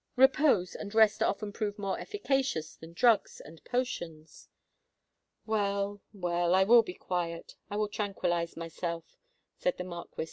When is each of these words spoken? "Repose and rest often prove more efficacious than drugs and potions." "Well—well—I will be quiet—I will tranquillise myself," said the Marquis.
"Repose 0.15 0.73
and 0.73 0.95
rest 0.95 1.21
often 1.21 1.53
prove 1.53 1.77
more 1.77 1.99
efficacious 1.99 2.75
than 2.75 2.93
drugs 2.93 3.39
and 3.39 3.63
potions." 3.63 4.49
"Well—well—I 5.45 6.63
will 6.63 6.81
be 6.81 6.95
quiet—I 6.95 7.75
will 7.77 7.87
tranquillise 7.87 8.57
myself," 8.57 9.19
said 9.59 9.77
the 9.77 9.83
Marquis. 9.83 10.19